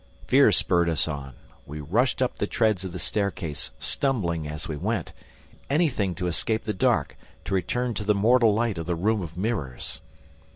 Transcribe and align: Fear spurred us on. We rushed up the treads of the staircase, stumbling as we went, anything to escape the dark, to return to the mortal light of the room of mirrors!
Fear 0.25 0.51
spurred 0.51 0.89
us 0.89 1.07
on. 1.07 1.35
We 1.67 1.79
rushed 1.79 2.23
up 2.23 2.37
the 2.39 2.47
treads 2.47 2.83
of 2.83 2.91
the 2.91 2.97
staircase, 2.97 3.69
stumbling 3.77 4.47
as 4.47 4.67
we 4.67 4.75
went, 4.75 5.13
anything 5.69 6.15
to 6.15 6.25
escape 6.25 6.63
the 6.63 6.73
dark, 6.73 7.15
to 7.45 7.53
return 7.53 7.93
to 7.93 8.03
the 8.03 8.15
mortal 8.15 8.51
light 8.51 8.79
of 8.79 8.87
the 8.87 8.95
room 8.95 9.21
of 9.21 9.37
mirrors! 9.37 10.01